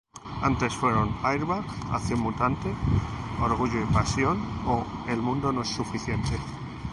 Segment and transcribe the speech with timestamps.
[0.41, 2.73] Antes fueron Airbag, Acción mutante,
[3.39, 6.39] Orgullo y pasión o El mundo no es suficiente.